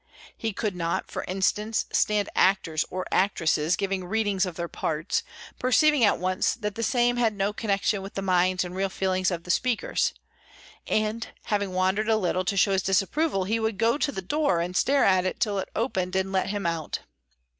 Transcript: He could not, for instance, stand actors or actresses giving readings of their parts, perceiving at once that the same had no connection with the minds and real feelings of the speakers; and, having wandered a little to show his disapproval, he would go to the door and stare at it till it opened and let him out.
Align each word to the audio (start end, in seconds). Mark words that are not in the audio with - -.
He 0.35 0.51
could 0.51 0.75
not, 0.75 1.11
for 1.11 1.23
instance, 1.25 1.85
stand 1.93 2.27
actors 2.35 2.83
or 2.89 3.05
actresses 3.11 3.75
giving 3.75 4.03
readings 4.03 4.47
of 4.47 4.55
their 4.55 4.67
parts, 4.67 5.21
perceiving 5.59 6.03
at 6.03 6.17
once 6.17 6.55
that 6.55 6.73
the 6.73 6.81
same 6.81 7.17
had 7.17 7.35
no 7.35 7.53
connection 7.53 8.01
with 8.01 8.15
the 8.15 8.23
minds 8.23 8.65
and 8.65 8.75
real 8.75 8.89
feelings 8.89 9.29
of 9.29 9.43
the 9.43 9.51
speakers; 9.51 10.15
and, 10.87 11.27
having 11.43 11.71
wandered 11.71 12.09
a 12.09 12.17
little 12.17 12.43
to 12.45 12.57
show 12.57 12.71
his 12.71 12.81
disapproval, 12.81 13.43
he 13.43 13.59
would 13.59 13.77
go 13.77 13.95
to 13.99 14.11
the 14.11 14.23
door 14.23 14.59
and 14.59 14.75
stare 14.75 15.05
at 15.05 15.23
it 15.23 15.39
till 15.39 15.59
it 15.59 15.69
opened 15.75 16.15
and 16.15 16.31
let 16.31 16.47
him 16.47 16.65
out. 16.65 17.01